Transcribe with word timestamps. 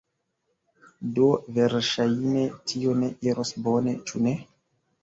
Do 1.19 1.27
verŝajne, 1.59 2.43
tio 2.73 2.97
ne 3.05 3.13
iros 3.35 3.57
bone, 3.71 3.97
ĉu 4.11 4.27
ne? 4.29 4.37